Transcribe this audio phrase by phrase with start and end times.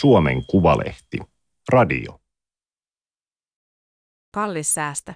[0.00, 1.18] Suomen Kuvalehti.
[1.68, 2.20] Radio.
[4.34, 5.14] Kallis säästö.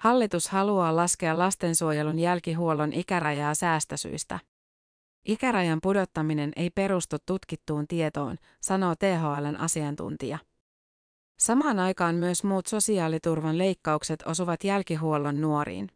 [0.00, 4.40] Hallitus haluaa laskea lastensuojelun jälkihuollon ikärajaa säästösyistä.
[5.24, 10.38] Ikärajan pudottaminen ei perustu tutkittuun tietoon, sanoo THLn asiantuntija.
[11.38, 15.88] Samaan aikaan myös muut sosiaaliturvan leikkaukset osuvat jälkihuollon nuoriin.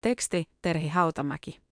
[0.00, 1.69] Teksti Terhi Hautamäki.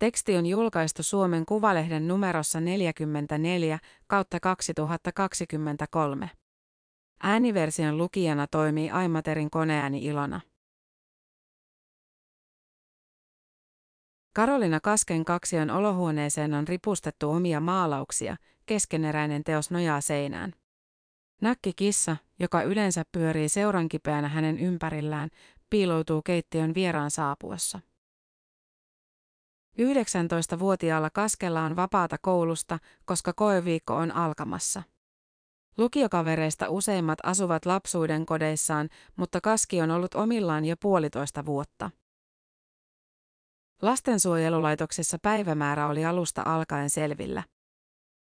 [0.00, 6.30] Teksti on julkaistu Suomen Kuvalehden numerossa 44 kautta 2023.
[7.22, 10.40] Ääniversion lukijana toimii Aimaterin koneääni Ilona.
[14.34, 20.52] Karolina Kasken kaksion olohuoneeseen on ripustettu omia maalauksia, keskeneräinen teos nojaa seinään.
[21.42, 25.30] Nakki kissa, joka yleensä pyörii seurankipeänä hänen ympärillään,
[25.70, 27.89] piiloutuu keittiön vieraan saapuessa.
[29.78, 34.82] 19-vuotiaalla Kaskella on vapaata koulusta, koska koeviikko on alkamassa.
[35.78, 41.90] Lukiokavereista useimmat asuvat lapsuuden kodeissaan, mutta Kaski on ollut omillaan jo puolitoista vuotta.
[43.82, 47.42] Lastensuojelulaitoksessa päivämäärä oli alusta alkaen selvillä.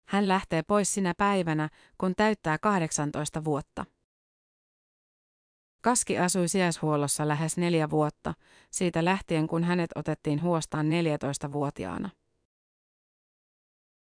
[0.08, 3.84] Hän lähtee pois sinä päivänä, kun täyttää 18 vuotta.
[5.87, 8.34] Kaski asui sijaishuollossa lähes neljä vuotta,
[8.70, 12.11] siitä lähtien kun hänet otettiin huostaan 14-vuotiaana.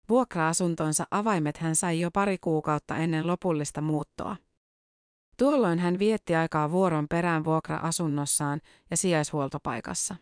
[0.09, 4.35] Vuokra-asuntonsa avaimet hän sai jo pari kuukautta ennen lopullista muuttoa.
[5.37, 10.15] Tuolloin hän vietti aikaa vuoron perään vuokra-asunnossaan ja sijaishuoltopaikassa.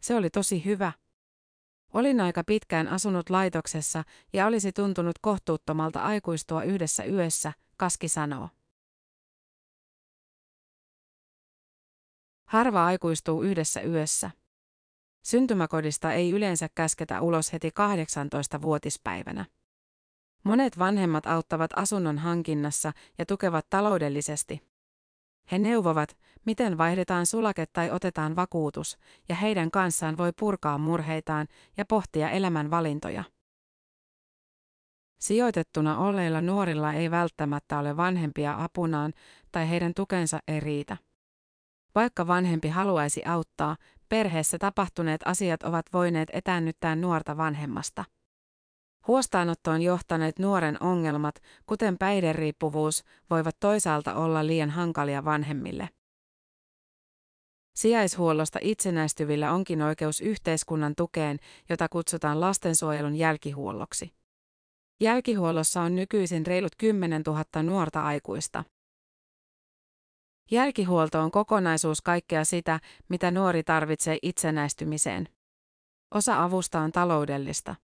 [0.00, 0.92] Se oli tosi hyvä.
[1.92, 8.48] Olin aika pitkään asunut laitoksessa ja olisi tuntunut kohtuuttomalta aikuistua yhdessä yössä, Kaski sanoo.
[12.48, 14.30] Harva aikuistuu yhdessä yössä.
[15.22, 19.44] Syntymäkodista ei yleensä käsketä ulos heti 18-vuotispäivänä.
[20.44, 24.62] Monet vanhemmat auttavat asunnon hankinnassa ja tukevat taloudellisesti.
[25.52, 28.98] He neuvovat, miten vaihdetaan sulake tai otetaan vakuutus,
[29.28, 33.24] ja heidän kanssaan voi purkaa murheitaan ja pohtia elämän valintoja.
[35.20, 39.12] Sijoitettuna olleilla nuorilla ei välttämättä ole vanhempia apunaan
[39.52, 40.96] tai heidän tukensa ei riitä.
[41.94, 43.76] Vaikka vanhempi haluaisi auttaa,
[44.08, 48.04] perheessä tapahtuneet asiat ovat voineet etäännyttää nuorta vanhemmasta.
[49.06, 51.34] Huostaanottoon johtaneet nuoren ongelmat,
[51.66, 55.88] kuten päihderiippuvuus, voivat toisaalta olla liian hankalia vanhemmille.
[57.74, 61.38] Sijaishuollosta itsenäistyvillä onkin oikeus yhteiskunnan tukeen,
[61.68, 64.12] jota kutsutaan lastensuojelun jälkihuolloksi.
[65.00, 68.64] Jälkihuollossa on nykyisin reilut 10 000 nuorta aikuista.
[70.50, 75.28] Jälkihuolto on kokonaisuus kaikkea sitä, mitä nuori tarvitsee itsenäistymiseen.
[76.14, 77.74] Osa avusta on taloudellista.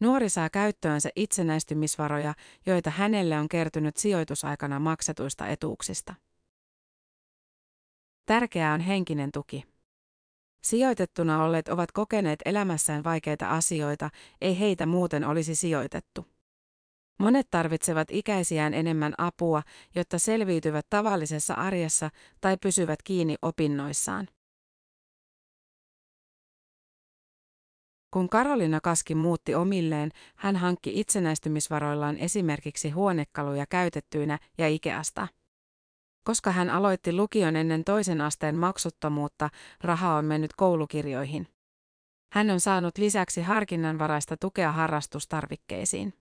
[0.00, 2.34] Nuori saa käyttöönsä itsenäistymisvaroja,
[2.66, 6.14] joita hänelle on kertynyt sijoitusaikana maksetuista etuuksista.
[8.26, 9.64] Tärkeää on henkinen tuki.
[10.62, 14.10] Sijoitettuna olleet ovat kokeneet elämässään vaikeita asioita,
[14.40, 16.37] ei heitä muuten olisi sijoitettu.
[17.18, 19.62] Monet tarvitsevat ikäisiään enemmän apua,
[19.94, 24.28] jotta selviytyvät tavallisessa arjessa tai pysyvät kiinni opinnoissaan.
[28.10, 35.28] Kun Karolina Kaski muutti omilleen, hän hankki itsenäistymisvaroillaan esimerkiksi huonekaluja käytettyinä ja Ikeasta.
[36.24, 39.50] Koska hän aloitti lukion ennen toisen asteen maksuttomuutta,
[39.80, 41.48] raha on mennyt koulukirjoihin.
[42.32, 46.14] Hän on saanut lisäksi harkinnanvaraista tukea harrastustarvikkeisiin.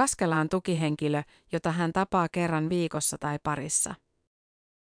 [0.00, 1.22] Kaskela on tukihenkilö,
[1.52, 3.94] jota hän tapaa kerran viikossa tai parissa.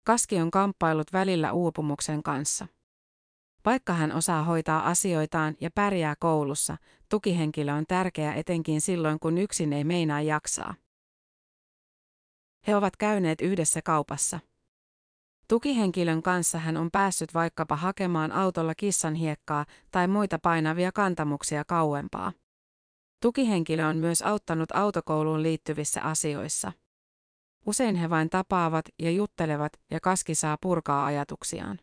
[0.05, 2.67] Kaski on kamppailut välillä uupumuksen kanssa.
[3.65, 6.77] Vaikka hän osaa hoitaa asioitaan ja pärjää koulussa,
[7.09, 10.75] tukihenkilö on tärkeä etenkin silloin, kun yksin ei meinaa jaksaa.
[12.67, 14.39] He ovat käyneet yhdessä kaupassa.
[15.47, 22.31] Tukihenkilön kanssa hän on päässyt vaikkapa hakemaan autolla kissan hiekkaa tai muita painavia kantamuksia kauempaa.
[23.21, 26.71] Tukihenkilö on myös auttanut autokouluun liittyvissä asioissa.
[27.65, 31.79] Usein he vain tapaavat ja juttelevat ja Kaski saa purkaa ajatuksiaan.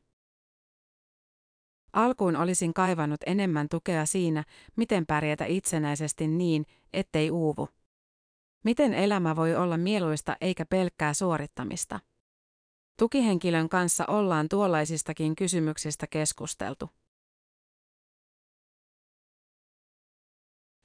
[1.92, 4.44] Alkuun olisin kaivannut enemmän tukea siinä,
[4.76, 7.68] miten pärjätä itsenäisesti niin, ettei uuvu.
[8.64, 12.00] Miten elämä voi olla mieluista eikä pelkkää suorittamista.
[12.98, 16.90] Tukihenkilön kanssa ollaan tuollaisistakin kysymyksistä keskusteltu.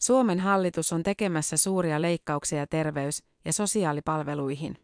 [0.04, 4.78] Suomen hallitus on tekemässä suuria leikkauksia terveys- ja sosiaalipalveluihin.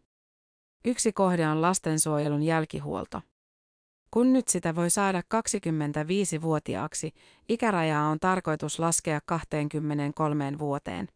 [0.84, 3.20] Yksi kohde on lastensuojelun jälkihuolto.
[4.10, 7.12] Kun nyt sitä voi saada 25-vuotiaaksi,
[7.48, 11.08] ikärajaa on tarkoitus laskea 23 vuoteen.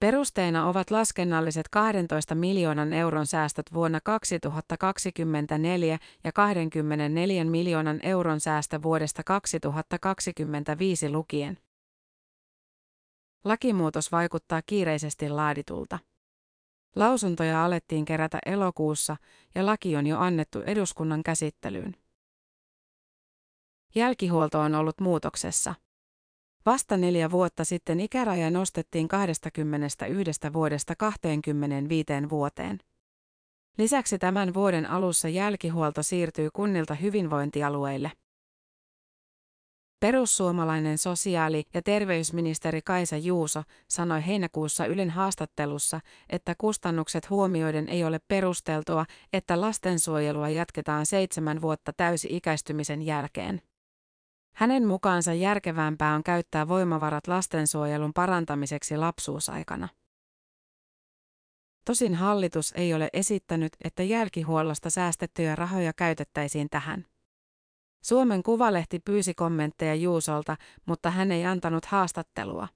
[0.00, 9.22] Perusteina ovat laskennalliset 12 miljoonan euron säästöt vuonna 2024 ja 24 miljoonan euron säästö vuodesta
[9.24, 11.58] 2025 lukien.
[13.44, 15.98] Lakimuutos vaikuttaa kiireisesti laaditulta.
[16.96, 19.16] Lausuntoja alettiin kerätä elokuussa
[19.54, 21.96] ja laki on jo annettu eduskunnan käsittelyyn.
[23.94, 25.74] Jälkihuolto on ollut muutoksessa.
[26.66, 32.78] Vasta neljä vuotta sitten ikäraja nostettiin 21 vuodesta 25 vuoteen.
[33.78, 38.12] Lisäksi tämän vuoden alussa jälkihuolto siirtyy kunnilta hyvinvointialueille.
[40.00, 46.00] Perussuomalainen sosiaali- ja terveysministeri Kaisa Juuso sanoi heinäkuussa Ylen haastattelussa,
[46.30, 53.62] että kustannukset huomioiden ei ole perusteltua, että lastensuojelua jatketaan seitsemän vuotta täysi-ikäistymisen jälkeen.
[54.56, 59.88] Hänen mukaansa järkevämpää on käyttää voimavarat lastensuojelun parantamiseksi lapsuusaikana.
[61.84, 67.04] Tosin hallitus ei ole esittänyt, että jälkihuollosta säästettyjä rahoja käytettäisiin tähän.
[68.06, 70.56] Suomen Kuvalehti pyysi kommentteja Juusolta,
[70.86, 72.68] mutta hän ei antanut haastattelua.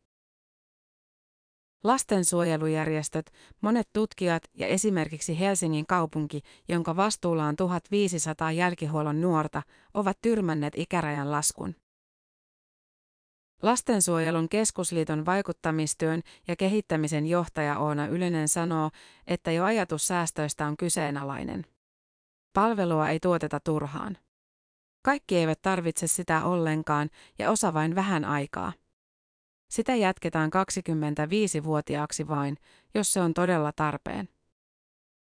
[1.85, 9.63] Lastensuojelujärjestöt, monet tutkijat ja esimerkiksi Helsingin kaupunki, jonka vastuulla on 1500 jälkihuollon nuorta,
[9.95, 11.75] ovat tyrmänneet ikärajan laskun.
[13.63, 18.91] Lastensuojelun keskusliiton vaikuttamistyön ja kehittämisen johtaja Oona Ylinen sanoo,
[19.27, 21.67] että jo ajatus säästöistä on kyseenalainen.
[22.53, 24.17] Palvelua ei tuoteta turhaan.
[25.03, 28.73] Kaikki eivät tarvitse sitä ollenkaan ja osa vain vähän aikaa.
[29.71, 32.57] Sitä jatketaan 25-vuotiaaksi vain,
[32.95, 34.29] jos se on todella tarpeen.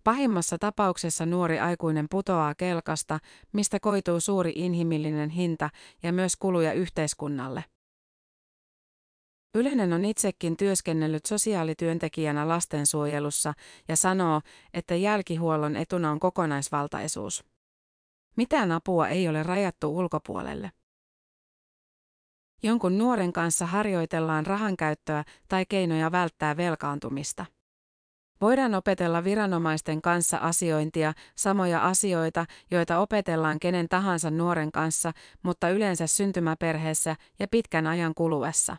[0.04, 3.20] Pahimmassa tapauksessa nuori aikuinen putoaa kelkasta,
[3.54, 5.70] mistä koituu suuri inhimillinen hinta
[6.04, 7.64] ja myös kuluja yhteiskunnalle.
[9.56, 13.54] Ylinen on itsekin työskennellyt sosiaalityöntekijänä lastensuojelussa
[13.88, 14.42] ja sanoo,
[14.74, 17.44] että jälkihuollon etuna on kokonaisvaltaisuus.
[18.36, 20.72] Mitään apua ei ole rajattu ulkopuolelle.
[22.64, 27.46] Jonkun nuoren kanssa harjoitellaan rahankäyttöä tai keinoja välttää velkaantumista.
[28.42, 35.12] Voidaan opetella viranomaisten kanssa asiointia, samoja asioita, joita opetellaan kenen tahansa nuoren kanssa,
[35.44, 38.78] mutta yleensä syntymäperheessä ja pitkän ajan kuluessa.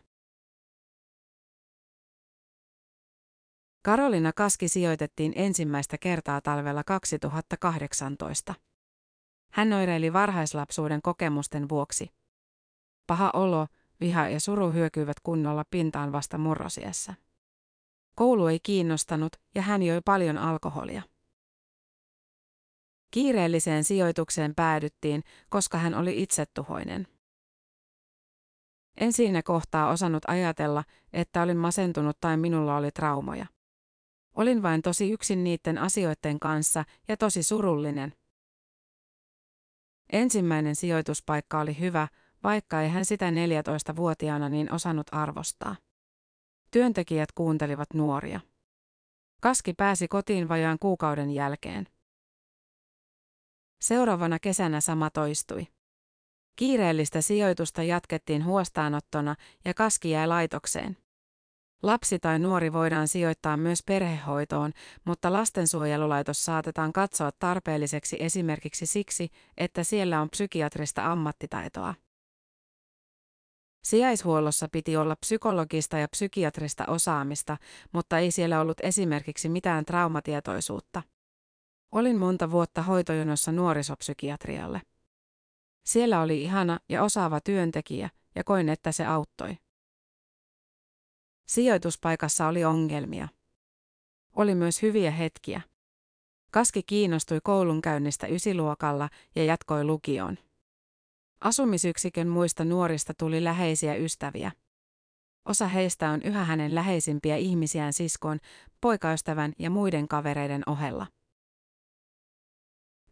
[3.85, 8.55] Karolina Kaski sijoitettiin ensimmäistä kertaa talvella 2018.
[9.53, 12.11] Hän oireili varhaislapsuuden kokemusten vuoksi.
[13.07, 13.67] Paha olo,
[14.01, 17.15] viha ja suru hyökyivät kunnolla pintaan vasta murrosiessä.
[18.15, 21.03] Koulu ei kiinnostanut ja hän joi paljon alkoholia.
[23.11, 27.07] Kiireelliseen sijoitukseen päädyttiin, koska hän oli itsetuhoinen.
[28.97, 33.47] En siinä kohtaa osannut ajatella, että olin masentunut tai minulla oli traumoja.
[34.35, 38.13] Olin vain tosi yksin niiden asioiden kanssa ja tosi surullinen.
[40.13, 42.09] Ensimmäinen sijoituspaikka oli hyvä,
[42.43, 45.77] vaikka ei hän sitä 14-vuotiaana niin osannut arvostaa.
[46.71, 48.41] Työntekijät kuuntelivat nuoria.
[49.41, 51.87] Kaski pääsi kotiin vajaan kuukauden jälkeen.
[53.81, 55.67] Seuraavana kesänä sama toistui.
[56.57, 60.97] Kiireellistä sijoitusta jatkettiin huostaanottona ja Kaski jäi laitokseen.
[61.83, 64.73] Lapsi tai nuori voidaan sijoittaa myös perhehoitoon,
[65.05, 71.95] mutta lastensuojelulaitos saatetaan katsoa tarpeelliseksi esimerkiksi siksi, että siellä on psykiatrista ammattitaitoa.
[73.85, 77.57] Sijaishuollossa piti olla psykologista ja psykiatrista osaamista,
[77.93, 81.03] mutta ei siellä ollut esimerkiksi mitään traumatietoisuutta.
[81.93, 84.83] Olin monta vuotta hoitojonossa nuorisopsykiatrialle.
[85.87, 89.57] Siellä oli ihana ja osaava työntekijä, ja koin, että se auttoi.
[91.53, 93.29] Sijoituspaikassa oli ongelmia.
[94.37, 95.61] Oli myös hyviä hetkiä.
[96.53, 100.39] Kaski kiinnostui koulunkäynnistä ysiluokalla ja jatkoi lukioon.
[101.41, 104.53] Asumisyksikön muista nuorista tuli läheisiä ystäviä.
[105.45, 108.39] Osa heistä on yhä hänen läheisimpiä ihmisiään siskon,
[108.81, 111.07] poikaystävän ja muiden kavereiden ohella.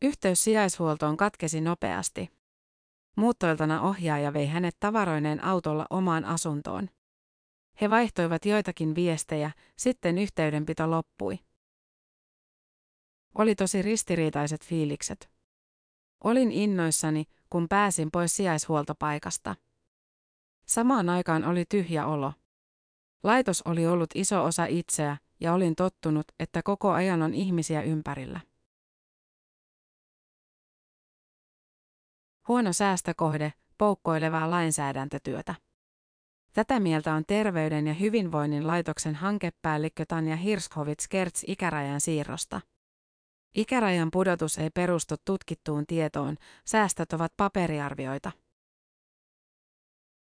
[0.03, 2.31] Yhteys sijaishuoltoon katkesi nopeasti.
[3.17, 6.89] Muuttoiltana ohjaaja vei hänet tavaroineen autolla omaan asuntoon.
[7.81, 11.39] He vaihtoivat joitakin viestejä, sitten yhteydenpito loppui.
[13.35, 15.31] Oli tosi ristiriitaiset fiilikset.
[16.25, 19.57] Olin innoissani, kun pääsin pois sijaishuoltopaikasta.
[20.67, 22.33] Samaan aikaan oli tyhjä olo.
[23.23, 28.41] Laitos oli ollut iso osa itseä, ja olin tottunut, että koko ajan on ihmisiä ympärillä.
[32.49, 35.55] Huono säästökohde, poukkoilevaa lainsäädäntötyötä.
[36.53, 42.61] Tätä mieltä on Terveyden ja hyvinvoinnin laitoksen hankepäällikkö Tanja Hirskovits Kerts ikärajan siirrosta.
[43.55, 48.33] Ikärajan pudotus ei perustu tutkittuun tietoon, säästöt ovat paperiarvioita.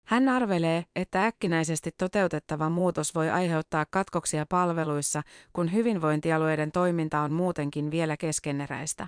[0.07, 7.91] Hän arvelee, että äkkinäisesti toteutettava muutos voi aiheuttaa katkoksia palveluissa, kun hyvinvointialueiden toiminta on muutenkin
[7.91, 9.07] vielä keskeneräistä.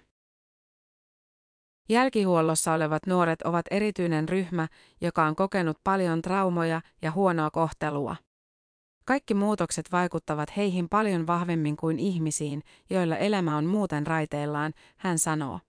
[1.89, 4.69] Jälkihuollossa olevat nuoret ovat erityinen ryhmä,
[5.01, 8.17] joka on kokenut paljon traumoja ja huonoa kohtelua.
[9.05, 15.61] Kaikki muutokset vaikuttavat heihin paljon vahvemmin kuin ihmisiin, joilla elämä on muuten raiteillaan, hän sanoo.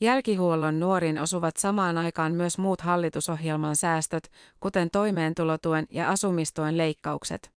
[0.00, 7.55] Jälkihuollon nuoriin osuvat samaan aikaan myös muut hallitusohjelman säästöt, kuten toimeentulotuen ja asumistuen leikkaukset.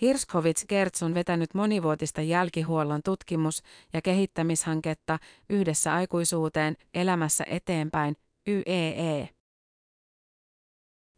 [0.00, 5.18] Hirskovits Gertz on vetänyt monivuotista jälkihuollon tutkimus- ja kehittämishanketta
[5.50, 8.16] yhdessä aikuisuuteen elämässä eteenpäin,
[8.48, 9.28] YEE.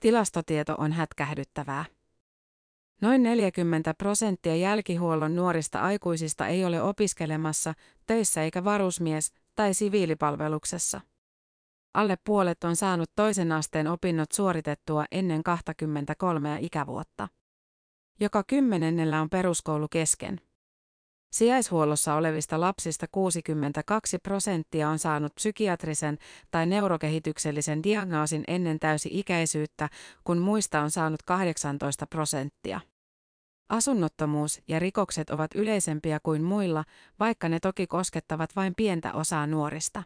[0.01, 1.85] Tilastotieto on hätkähdyttävää.
[3.03, 7.75] Noin 40 prosenttia jälkihuollon nuorista aikuisista ei ole opiskelemassa,
[8.07, 11.01] töissä eikä varusmies- tai siviilipalveluksessa.
[11.95, 17.29] Alle puolet on saanut toisen asteen opinnot suoritettua ennen 23 ikävuotta.
[18.21, 20.41] Joka kymmenennellä on peruskoulu kesken.
[21.33, 26.19] Sijaishuollossa olevista lapsista 62 prosenttia on saanut psykiatrisen
[26.51, 29.89] tai neurokehityksellisen diagnoosin ennen täysi-ikäisyyttä,
[30.25, 32.81] kun muista on saanut 18 prosenttia.
[33.69, 36.85] Asunnottomuus ja rikokset ovat yleisempiä kuin muilla,
[37.21, 40.03] vaikka ne toki koskettavat vain pientä osaa nuorista.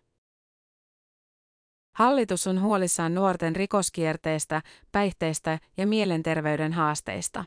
[1.96, 7.44] Hallitus on huolissaan nuorten rikoskierteestä, päihteistä ja mielenterveyden haasteista.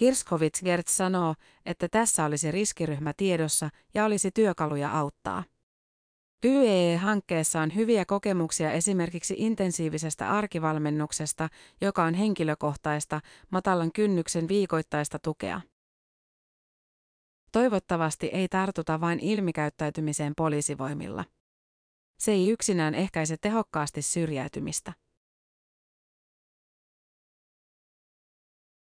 [0.00, 1.34] Hirskovits Gert sanoo,
[1.66, 5.44] että tässä olisi riskiryhmä tiedossa ja olisi työkaluja auttaa.
[6.44, 11.48] YEE-hankkeessa on hyviä kokemuksia esimerkiksi intensiivisestä arkivalmennuksesta,
[11.80, 15.60] joka on henkilökohtaista, matalan kynnyksen viikoittaista tukea.
[17.52, 21.24] Toivottavasti ei tartuta vain ilmikäyttäytymiseen poliisivoimilla.
[22.18, 24.92] Se ei yksinään ehkäise tehokkaasti syrjäytymistä.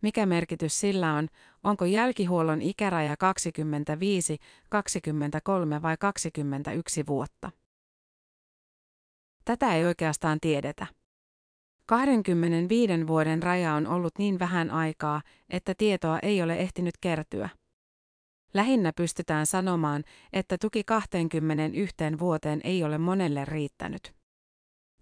[0.06, 1.28] Mikä merkitys sillä on,
[1.64, 4.38] onko jälkihuollon ikäraja 25,
[4.70, 7.52] 23 vai 21 vuotta?
[9.46, 10.88] Tätä ei oikeastaan tiedetä.
[11.86, 17.50] 25 vuoden raja on ollut niin vähän aikaa, että tietoa ei ole ehtinyt kertyä.
[18.54, 24.25] Lähinnä pystytään sanomaan, että tuki 21 vuoteen ei ole monelle riittänyt.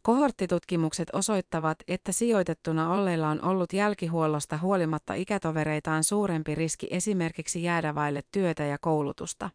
[0.03, 8.22] Kohorttitutkimukset osoittavat, että sijoitettuna olleilla on ollut jälkihuollosta huolimatta ikätovereitaan suurempi riski esimerkiksi jäädä vaille
[8.31, 9.50] työtä ja koulutusta.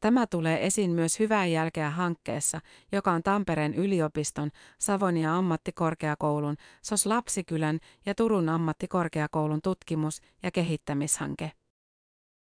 [0.00, 2.60] Tämä tulee esiin myös hyvää jälkeä hankkeessa,
[2.92, 11.52] joka on Tampereen yliopiston, Savonia ammattikorkeakoulun, SOS Lapsikylän ja Turun ammattikorkeakoulun tutkimus- ja kehittämishanke.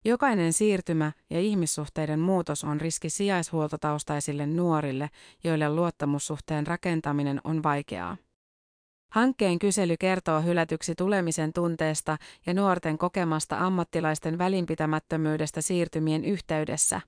[0.06, 5.10] Jokainen siirtymä ja ihmissuhteiden muutos on riski sijaishuoltotaustaisille nuorille,
[5.44, 8.16] joille luottamussuhteen rakentaminen on vaikeaa.
[9.12, 17.00] Hankkeen kysely kertoo hylätyksi tulemisen tunteesta ja nuorten kokemasta ammattilaisten välinpitämättömyydestä siirtymien yhteydessä.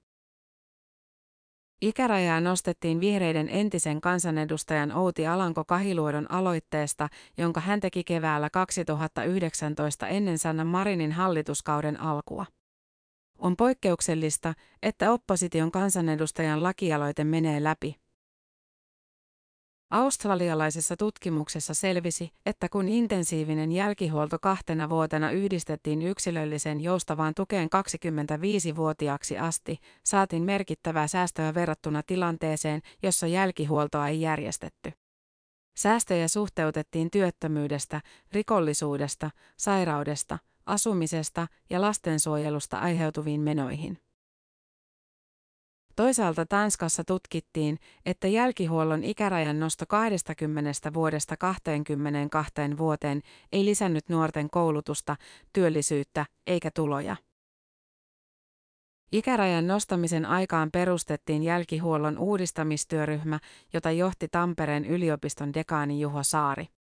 [1.82, 10.38] Ikärajaa nostettiin vihreiden entisen kansanedustajan Outi Alanko Kahiluodon aloitteesta, jonka hän teki keväällä 2019 ennen
[10.38, 12.46] Sanna Marinin hallituskauden alkua.
[13.38, 17.96] On poikkeuksellista, että opposition kansanedustajan lakialoite menee läpi.
[19.90, 29.78] Australialaisessa tutkimuksessa selvisi, että kun intensiivinen jälkihuolto kahtena vuotena yhdistettiin yksilölliseen joustavaan tukeen 25-vuotiaaksi asti,
[30.04, 34.92] saatiin merkittävää säästöä verrattuna tilanteeseen, jossa jälkihuoltoa ei järjestetty.
[35.76, 38.00] Säästöjä suhteutettiin työttömyydestä,
[38.32, 43.99] rikollisuudesta, sairaudesta, asumisesta ja lastensuojelusta aiheutuviin menoihin.
[45.96, 55.16] Toisaalta Tanskassa tutkittiin, että jälkihuollon ikärajan nosto 20 vuodesta 22 vuoteen ei lisännyt nuorten koulutusta,
[55.52, 57.16] työllisyyttä eikä tuloja.
[59.12, 63.40] Ikärajan nostamisen aikaan perustettiin jälkihuollon uudistamistyöryhmä,
[63.73, 66.75] jota johti Tampereen yliopiston dekaani Juho Saari.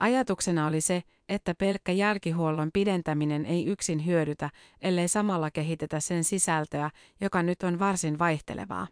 [0.00, 6.90] Ajatuksena oli se, että pelkkä jälkihuollon pidentäminen ei yksin hyödytä, ellei samalla kehitetä sen sisältöä,
[7.20, 8.86] joka nyt on varsin vaihtelevaa.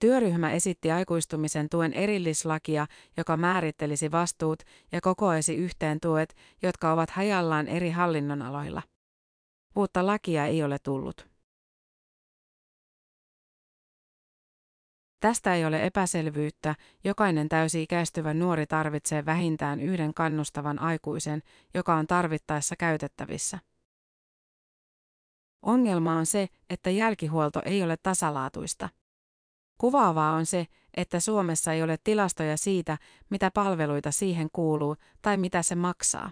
[0.00, 7.68] Työryhmä esitti aikuistumisen tuen erillislakia, joka määrittelisi vastuut ja kokoaisi yhteen tuet, jotka ovat hajallaan
[7.68, 8.82] eri hallinnonaloilla.
[9.76, 11.37] Uutta lakia ei ole tullut.
[15.20, 21.42] Tästä ei ole epäselvyyttä, jokainen täysi-ikäistyvä nuori tarvitsee vähintään yhden kannustavan aikuisen,
[21.74, 23.58] joka on tarvittaessa käytettävissä.
[25.62, 28.88] Ongelma on se, että jälkihuolto ei ole tasalaatuista.
[29.78, 32.98] Kuvaavaa on se, että Suomessa ei ole tilastoja siitä,
[33.30, 36.30] mitä palveluita siihen kuuluu tai mitä se maksaa.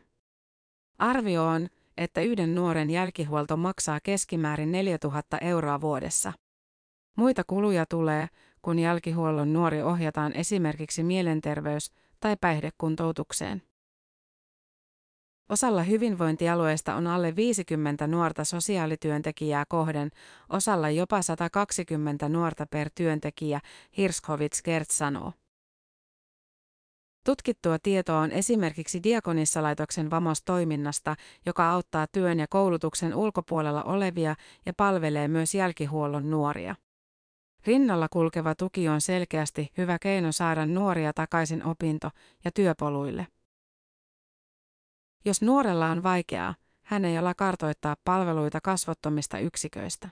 [0.98, 6.32] Arvio on, että yhden nuoren jälkihuolto maksaa keskimäärin 4000 euroa vuodessa.
[7.16, 8.28] Muita kuluja tulee,
[8.66, 13.62] kun jälkihuollon nuori ohjataan esimerkiksi mielenterveys- tai päihdekuntoutukseen.
[15.48, 20.10] Osalla hyvinvointialueista on alle 50 nuorta sosiaalityöntekijää kohden,
[20.48, 23.60] osalla jopa 120 nuorta per työntekijä,
[23.96, 25.32] Hirskovits Gert sanoo.
[27.26, 34.34] Tutkittua tietoa on esimerkiksi Diakonissalaitoksen Vamos-toiminnasta, joka auttaa työn ja koulutuksen ulkopuolella olevia
[34.66, 36.74] ja palvelee myös jälkihuollon nuoria.
[37.66, 42.10] Rinnalla kulkeva tuki on selkeästi hyvä keino saada nuoria takaisin opinto-
[42.44, 43.26] ja työpoluille.
[45.24, 50.08] Jos nuorella on vaikeaa, hän ei ala kartoittaa palveluita kasvottomista yksiköistä.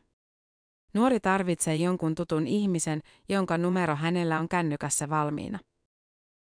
[0.94, 5.58] Nuori tarvitsee jonkun tutun ihmisen, jonka numero hänellä on kännykässä valmiina.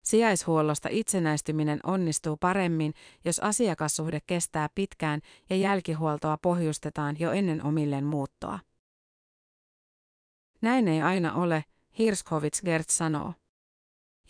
[0.03, 2.93] Sijaishuollosta itsenäistyminen onnistuu paremmin,
[3.25, 8.59] jos asiakassuhde kestää pitkään ja jälkihuoltoa pohjustetaan jo ennen omilleen muuttoa.
[10.65, 11.63] Näin ei aina ole,
[11.99, 13.33] Hirskovits Gert sanoo.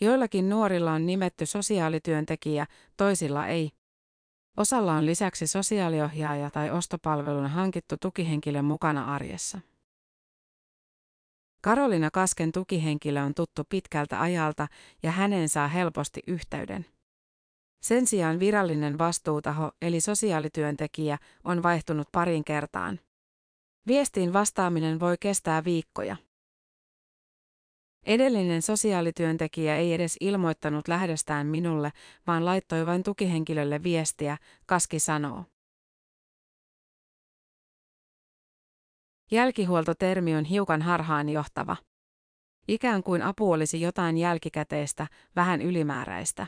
[0.00, 2.66] Joillakin nuorilla on nimetty sosiaalityöntekijä,
[2.96, 3.70] toisilla ei.
[4.56, 9.60] Osalla on lisäksi sosiaaliohjaaja tai ostopalvelun hankittu tukihenkilö mukana arjessa.
[11.62, 14.68] Karolina Kasken tukihenkilö on tuttu pitkältä ajalta
[15.02, 16.86] ja hänen saa helposti yhteyden.
[17.82, 23.00] Sen sijaan virallinen vastuutaho eli sosiaalityöntekijä on vaihtunut parin kertaan.
[23.86, 26.16] Viestiin vastaaminen voi kestää viikkoja.
[28.06, 31.92] Edellinen sosiaalityöntekijä ei edes ilmoittanut lähdöstään minulle,
[32.26, 35.44] vaan laittoi vain tukihenkilölle viestiä, Kaski sanoo.
[39.30, 41.76] Jälkihuoltotermi on hiukan harhaanjohtava.
[42.68, 46.46] Ikään kuin apu olisi jotain jälkikäteistä, vähän ylimääräistä.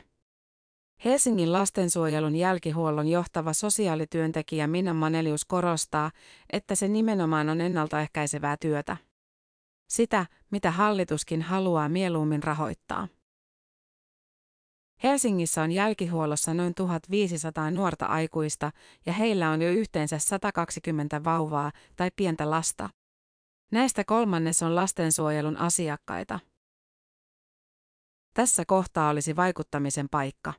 [1.05, 6.11] Helsingin lastensuojelun jälkihuollon johtava sosiaalityöntekijä Minna Manelius korostaa,
[6.53, 8.97] että se nimenomaan on ennaltaehkäisevää työtä.
[9.89, 13.07] Sitä, mitä hallituskin haluaa mieluummin rahoittaa.
[15.03, 18.71] Helsingissä on jälkihuollossa noin 1500 nuorta aikuista
[19.05, 22.89] ja heillä on jo yhteensä 120 vauvaa tai pientä lasta.
[23.71, 26.39] Näistä kolmannes on lastensuojelun asiakkaita.
[28.33, 30.53] Tässä kohtaa olisi vaikuttamisen paikka.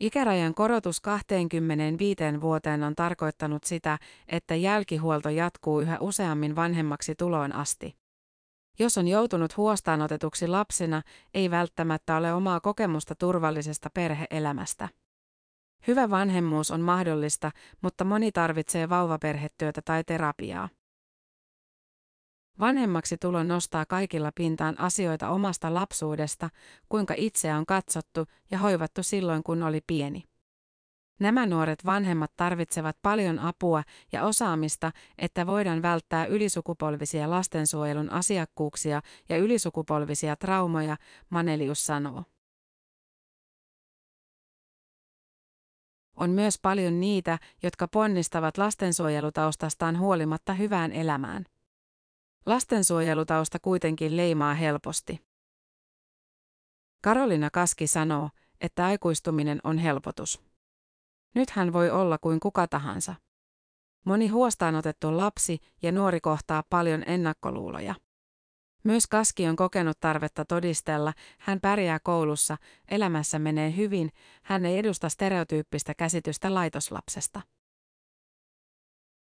[0.00, 7.96] Ikärajan korotus 25 vuoteen on tarkoittanut sitä, että jälkihuolto jatkuu yhä useammin vanhemmaksi tuloon asti.
[8.78, 11.02] Jos on joutunut huostaanotetuksi lapsena,
[11.34, 14.88] ei välttämättä ole omaa kokemusta turvallisesta perheelämästä.
[15.86, 17.50] Hyvä vanhemmuus on mahdollista,
[17.82, 20.68] mutta moni tarvitsee vauvaperhetyötä tai terapiaa.
[22.60, 26.50] Vanhemmaksi tulo nostaa kaikilla pintaan asioita omasta lapsuudesta,
[26.88, 30.24] kuinka itseä on katsottu ja hoivattu silloin kun oli pieni.
[31.20, 39.36] Nämä nuoret vanhemmat tarvitsevat paljon apua ja osaamista, että voidaan välttää ylisukupolvisia lastensuojelun asiakkuuksia ja
[39.36, 40.96] ylisukupolvisia traumoja,
[41.30, 42.24] Manelius sanoo.
[46.16, 51.44] On myös paljon niitä, jotka ponnistavat lastensuojelutaustastaan huolimatta hyvään elämään.
[52.48, 55.20] Lastensuojelutausta kuitenkin leimaa helposti.
[57.02, 58.30] Karolina Kaski sanoo,
[58.60, 60.42] että aikuistuminen on helpotus.
[61.34, 63.14] Nyt hän voi olla kuin kuka tahansa.
[64.04, 67.94] Moni huostaanotettu lapsi ja nuori kohtaa paljon ennakkoluuloja.
[68.84, 72.56] Myös Kaski on kokenut tarvetta todistella, hän pärjää koulussa,
[72.88, 74.10] elämässä menee hyvin,
[74.42, 77.40] hän ei edusta stereotyyppistä käsitystä laitoslapsesta.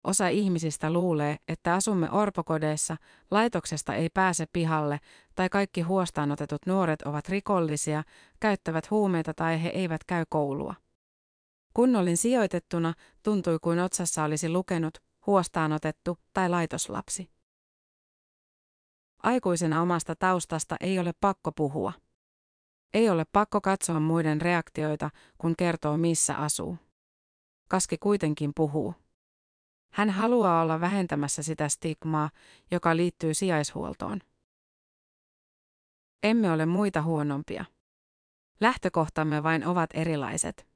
[0.08, 2.98] Osa ihmisistä luulee, että asumme orpokodeissa,
[3.32, 5.00] laitoksesta ei pääse pihalle
[5.36, 8.04] tai kaikki huostaanotetut nuoret ovat rikollisia,
[8.40, 10.76] käyttävät huumeita tai he eivät käy koulua.
[11.74, 12.94] Kun olin sijoitettuna,
[13.24, 17.30] tuntui kuin otsassa olisi lukenut huostaanotettu tai laitoslapsi.
[19.24, 21.94] Aikuisena omasta taustasta ei ole pakko puhua.
[22.94, 26.78] Ei ole pakko katsoa muiden reaktioita, kun kertoo missä asuu.
[27.68, 28.94] Kaski kuitenkin puhuu.
[29.98, 32.30] Hän haluaa olla vähentämässä sitä stigmaa,
[32.72, 34.20] joka liittyy sijaishuoltoon.
[36.24, 37.66] Emme ole muita huonompia.
[38.60, 40.68] Lähtökohtamme vain ovat erilaiset.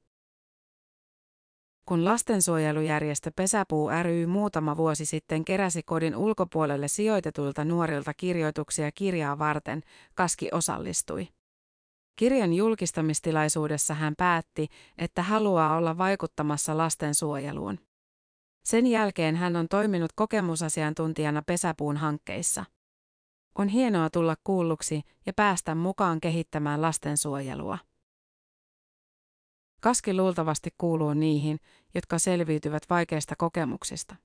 [1.84, 9.82] Kun lastensuojelujärjestö Pesäpuu ry muutama vuosi sitten keräsi kodin ulkopuolelle sijoitetuilta nuorilta kirjoituksia kirjaa varten,
[10.14, 11.28] Kaski osallistui.
[12.16, 17.91] Kirjan julkistamistilaisuudessa hän päätti, että haluaa olla vaikuttamassa lastensuojeluun.
[18.62, 22.64] Sen jälkeen hän on toiminut kokemusasiantuntijana Pesäpuun hankkeissa.
[23.58, 27.78] On hienoa tulla kuulluksi ja päästä mukaan kehittämään lastensuojelua.
[29.80, 31.58] Kaski luultavasti kuuluu niihin,
[31.94, 34.16] jotka selviytyvät vaikeista kokemuksista.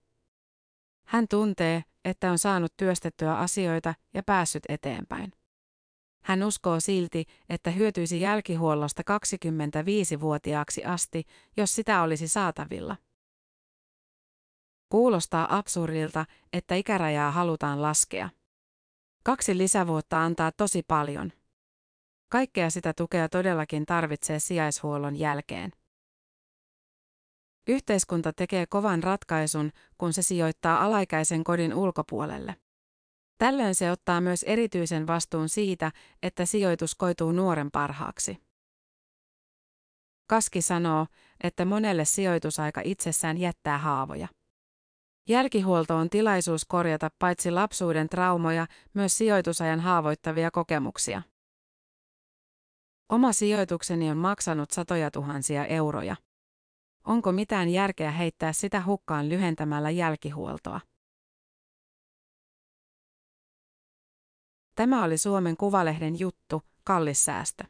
[1.08, 5.34] Hän tuntee, että on saanut työstettyä asioita ja päässyt eteenpäin.
[6.24, 11.24] Hän uskoo silti, että hyötyisi jälkihuollosta 25-vuotiaaksi asti,
[11.58, 12.96] jos sitä olisi saatavilla.
[14.90, 18.30] Kuulostaa absurdilta, että ikärajaa halutaan laskea.
[19.24, 21.32] Kaksi lisävuotta antaa tosi paljon.
[22.30, 25.72] Kaikkea sitä tukea todellakin tarvitsee sijaishuollon jälkeen.
[27.68, 32.56] Yhteiskunta tekee kovan ratkaisun, kun se sijoittaa alaikäisen kodin ulkopuolelle.
[33.38, 35.92] Tällöin se ottaa myös erityisen vastuun siitä,
[36.24, 38.38] että sijoitus koituu nuoren parhaaksi.
[40.28, 41.08] Kaski sanoo,
[41.44, 44.28] että monelle sijoitusaika itsessään jättää haavoja.
[45.30, 51.22] Jälkihuolto on tilaisuus korjata paitsi lapsuuden traumoja, myös sijoitusajan haavoittavia kokemuksia.
[53.10, 56.16] Oma sijoitukseni on maksanut satoja tuhansia euroja.
[57.04, 60.82] Onko mitään järkeä heittää sitä hukkaan lyhentämällä jälkihuoltoa?
[64.76, 67.64] Tämä oli Suomen Kuvalehden juttu, kallis säästö.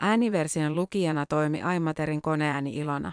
[0.00, 3.12] Ääniversion lukijana toimi Aimaterin koneääni Ilona.